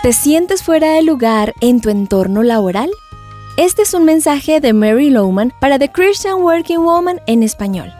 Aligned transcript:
¿Te 0.00 0.12
sientes 0.12 0.62
fuera 0.62 0.92
de 0.92 1.02
lugar 1.02 1.54
en 1.60 1.80
tu 1.80 1.90
entorno 1.90 2.44
laboral? 2.44 2.88
Este 3.56 3.82
es 3.82 3.94
un 3.94 4.04
mensaje 4.04 4.60
de 4.60 4.72
Mary 4.72 5.10
Lowman 5.10 5.52
para 5.60 5.76
The 5.76 5.90
Christian 5.90 6.40
Working 6.40 6.84
Woman 6.84 7.20
en 7.26 7.42
español. 7.42 7.92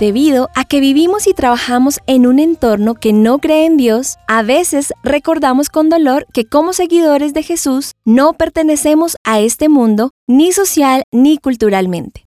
Debido 0.00 0.48
a 0.54 0.64
que 0.64 0.80
vivimos 0.80 1.26
y 1.26 1.34
trabajamos 1.34 2.00
en 2.06 2.26
un 2.26 2.38
entorno 2.38 2.94
que 2.94 3.12
no 3.12 3.40
cree 3.40 3.66
en 3.66 3.76
Dios, 3.76 4.16
a 4.26 4.42
veces 4.42 4.94
recordamos 5.02 5.68
con 5.68 5.90
dolor 5.90 6.26
que 6.32 6.46
como 6.46 6.72
seguidores 6.72 7.34
de 7.34 7.42
Jesús 7.42 7.92
no 8.06 8.32
pertenecemos 8.32 9.18
a 9.22 9.40
este 9.40 9.68
mundo 9.68 10.12
ni 10.26 10.50
social 10.50 11.02
ni 11.12 11.36
culturalmente. 11.36 12.24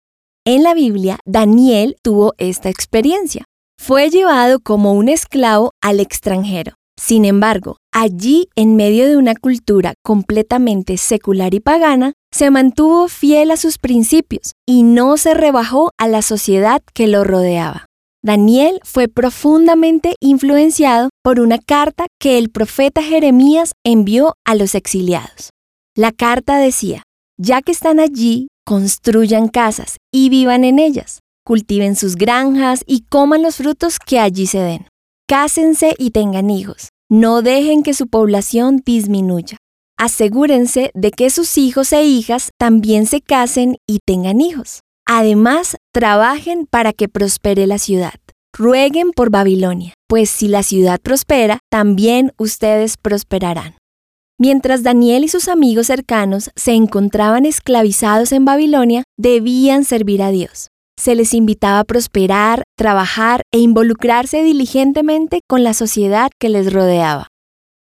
En 0.44 0.64
la 0.64 0.74
Biblia, 0.74 1.20
Daniel 1.24 1.94
tuvo 2.02 2.34
esta 2.36 2.68
experiencia. 2.68 3.44
Fue 3.78 4.10
llevado 4.10 4.58
como 4.58 4.92
un 4.92 5.08
esclavo 5.08 5.70
al 5.80 6.00
extranjero. 6.00 6.74
Sin 6.96 7.24
embargo, 7.24 7.76
allí, 7.92 8.48
en 8.54 8.76
medio 8.76 9.06
de 9.06 9.16
una 9.16 9.34
cultura 9.34 9.94
completamente 10.04 10.96
secular 10.96 11.52
y 11.54 11.60
pagana, 11.60 12.12
se 12.32 12.50
mantuvo 12.50 13.08
fiel 13.08 13.50
a 13.50 13.56
sus 13.56 13.78
principios 13.78 14.52
y 14.66 14.82
no 14.84 15.16
se 15.16 15.34
rebajó 15.34 15.90
a 15.98 16.08
la 16.08 16.22
sociedad 16.22 16.82
que 16.94 17.08
lo 17.08 17.24
rodeaba. 17.24 17.86
Daniel 18.22 18.80
fue 18.84 19.08
profundamente 19.08 20.14
influenciado 20.20 21.10
por 21.22 21.40
una 21.40 21.58
carta 21.58 22.06
que 22.18 22.38
el 22.38 22.48
profeta 22.50 23.02
Jeremías 23.02 23.72
envió 23.84 24.34
a 24.46 24.54
los 24.54 24.74
exiliados. 24.74 25.50
La 25.94 26.10
carta 26.10 26.56
decía, 26.56 27.02
ya 27.38 27.60
que 27.60 27.72
están 27.72 28.00
allí, 28.00 28.48
construyan 28.64 29.48
casas 29.48 29.98
y 30.10 30.30
vivan 30.30 30.64
en 30.64 30.78
ellas, 30.78 31.20
cultiven 31.44 31.96
sus 31.96 32.16
granjas 32.16 32.82
y 32.86 33.02
coman 33.10 33.42
los 33.42 33.56
frutos 33.56 33.98
que 33.98 34.18
allí 34.18 34.46
se 34.46 34.58
den. 34.58 34.86
Cásense 35.26 35.94
y 35.98 36.10
tengan 36.10 36.50
hijos. 36.50 36.90
No 37.10 37.40
dejen 37.40 37.82
que 37.82 37.94
su 37.94 38.08
población 38.08 38.82
disminuya. 38.84 39.56
Asegúrense 39.96 40.90
de 40.92 41.12
que 41.12 41.30
sus 41.30 41.56
hijos 41.56 41.94
e 41.94 42.04
hijas 42.04 42.50
también 42.58 43.06
se 43.06 43.22
casen 43.22 43.76
y 43.86 44.00
tengan 44.04 44.42
hijos. 44.42 44.80
Además, 45.06 45.76
trabajen 45.92 46.66
para 46.66 46.92
que 46.92 47.08
prospere 47.08 47.66
la 47.66 47.78
ciudad. 47.78 48.14
Rueguen 48.52 49.12
por 49.12 49.30
Babilonia, 49.30 49.94
pues 50.08 50.28
si 50.28 50.46
la 50.46 50.62
ciudad 50.62 51.00
prospera, 51.00 51.58
también 51.70 52.32
ustedes 52.36 52.96
prosperarán. 52.98 53.76
Mientras 54.38 54.82
Daniel 54.82 55.24
y 55.24 55.28
sus 55.28 55.48
amigos 55.48 55.86
cercanos 55.86 56.50
se 56.54 56.72
encontraban 56.72 57.46
esclavizados 57.46 58.32
en 58.32 58.44
Babilonia, 58.44 59.04
debían 59.16 59.84
servir 59.84 60.22
a 60.22 60.30
Dios. 60.30 60.68
Se 60.98 61.14
les 61.14 61.34
invitaba 61.34 61.80
a 61.80 61.84
prosperar, 61.84 62.62
trabajar 62.76 63.42
e 63.52 63.58
involucrarse 63.58 64.42
diligentemente 64.42 65.40
con 65.48 65.64
la 65.64 65.74
sociedad 65.74 66.30
que 66.38 66.48
les 66.48 66.72
rodeaba. 66.72 67.28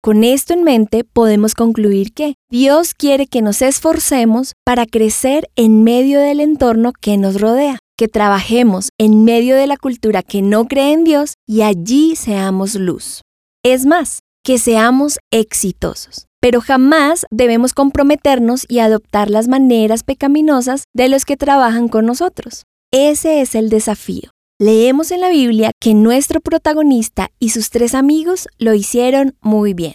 Con 0.03 0.25
esto 0.25 0.55
en 0.55 0.63
mente 0.63 1.05
podemos 1.05 1.55
concluir 1.55 2.15
que 2.15 2.35
Dios 2.51 2.95
quiere 2.95 3.27
que 3.27 3.43
nos 3.43 3.61
esforcemos 3.61 4.55
para 4.65 4.87
crecer 4.87 5.51
en 5.57 5.85
medio 5.85 6.21
del 6.21 6.41
entorno 6.41 6.93
que 6.99 7.19
nos 7.19 7.39
rodea, 7.39 7.79
que 7.99 8.09
trabajemos 8.09 8.89
en 8.99 9.25
medio 9.25 9.57
de 9.57 9.67
la 9.67 9.77
cultura 9.77 10.23
que 10.23 10.41
no 10.41 10.67
cree 10.67 10.93
en 10.93 11.05
Dios 11.05 11.35
y 11.47 11.61
allí 11.63 12.17
seamos 12.17 12.77
luz. 12.77 13.21
Es 13.63 13.85
más, 13.85 14.21
que 14.43 14.59
seamos 14.59 15.19
exitosos. 15.31 16.27
Pero 16.41 16.63
jamás 16.63 17.27
debemos 17.31 17.75
comprometernos 17.75 18.65
y 18.69 18.79
adoptar 18.79 19.29
las 19.29 19.49
maneras 19.49 20.03
pecaminosas 20.03 20.85
de 20.95 21.11
los 21.11 21.27
que 21.27 21.37
trabajan 21.37 21.89
con 21.89 22.07
nosotros. 22.07 22.65
Ese 22.93 23.41
es 23.41 23.55
el 23.55 23.69
desafío. 23.69 24.31
Leemos 24.59 25.13
en 25.13 25.21
la 25.21 25.29
Biblia 25.29 25.71
que 25.81 25.95
nuestro 25.95 26.41
protagonista 26.41 27.31
y 27.39 27.51
sus 27.51 27.71
tres 27.71 27.95
amigos 27.95 28.49
lo 28.59 28.75
hicieron 28.75 29.37
muy 29.41 29.75
bien. 29.75 29.95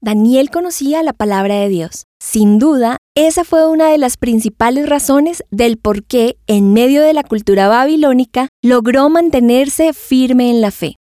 Daniel 0.00 0.50
conocía 0.50 1.04
la 1.04 1.12
palabra 1.12 1.54
de 1.54 1.68
Dios. 1.68 2.06
Sin 2.20 2.58
duda, 2.58 2.96
esa 3.14 3.44
fue 3.44 3.68
una 3.68 3.90
de 3.90 3.98
las 3.98 4.16
principales 4.16 4.88
razones 4.88 5.44
del 5.52 5.78
por 5.78 6.02
qué, 6.02 6.36
en 6.48 6.72
medio 6.72 7.02
de 7.02 7.12
la 7.12 7.22
cultura 7.22 7.68
babilónica, 7.68 8.48
logró 8.60 9.08
mantenerse 9.08 9.92
firme 9.92 10.50
en 10.50 10.60
la 10.60 10.72
fe. 10.72 10.96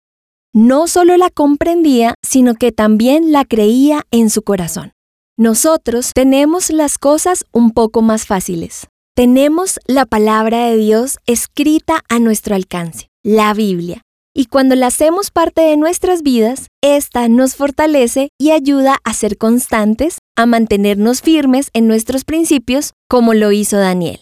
No 0.54 0.88
solo 0.88 1.16
la 1.16 1.30
comprendía, 1.30 2.16
sino 2.22 2.56
que 2.56 2.74
también 2.74 3.32
la 3.32 3.46
creía 3.46 4.04
en 4.12 4.30
su 4.30 4.42
corazón. 4.42 4.92
Nosotros 5.38 6.12
tenemos 6.14 6.70
las 6.70 6.98
cosas 6.98 7.46
un 7.54 7.72
poco 7.72 8.02
más 8.02 8.26
fáciles. 8.26 8.90
Tenemos 9.20 9.82
la 9.86 10.06
palabra 10.06 10.68
de 10.68 10.78
Dios 10.78 11.18
escrita 11.26 12.00
a 12.08 12.20
nuestro 12.20 12.56
alcance, 12.56 13.10
la 13.22 13.54
Biblia. 13.54 14.04
Y 14.34 14.46
cuando 14.46 14.76
la 14.76 14.88
hacemos 14.88 15.30
parte 15.30 15.60
de 15.60 15.76
nuestras 15.76 16.24
vidas, 16.24 16.68
esta 16.82 17.28
nos 17.28 17.58
fortalece 17.58 18.30
y 18.40 18.52
ayuda 18.52 18.96
a 19.04 19.14
ser 19.14 19.38
constantes, 19.38 20.20
a 20.38 20.46
mantenernos 20.46 21.22
firmes 21.22 21.70
en 21.74 21.86
nuestros 21.86 22.24
principios, 22.24 22.94
como 23.10 23.34
lo 23.34 23.52
hizo 23.52 23.76
Daniel. 23.76 24.22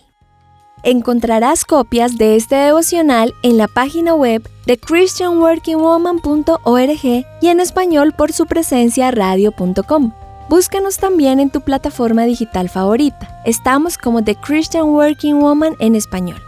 Encontrarás 0.82 1.64
copias 1.64 2.18
de 2.18 2.36
este 2.36 2.56
devocional 2.56 3.36
en 3.44 3.58
la 3.58 3.68
página 3.68 4.16
web 4.16 4.50
de 4.66 4.80
christianworkingwoman.org 4.80 7.04
y 7.04 7.48
en 7.48 7.60
español 7.60 8.16
por 8.18 8.34
su 8.34 8.48
presencia 8.48 9.12
radio.com. 9.12 10.12
Búscanos 10.50 10.98
también 10.98 11.42
en 11.42 11.50
tu 11.50 11.60
plataforma 11.60 12.24
digital 12.24 12.70
favorita. 12.70 13.42
Estamos 13.44 13.98
como 13.98 14.24
The 14.24 14.36
Christian 14.36 14.86
Working 14.86 15.42
Woman 15.42 15.76
en 15.80 15.96
español. 15.96 16.42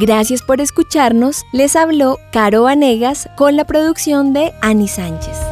Gracias 0.00 0.40
por 0.42 0.60
escucharnos. 0.60 1.44
Les 1.52 1.76
habló 1.76 2.18
Caro 2.32 2.62
Vanegas 2.62 3.28
con 3.36 3.56
la 3.56 3.64
producción 3.64 4.32
de 4.32 4.52
Ani 4.62 4.88
Sánchez. 4.88 5.45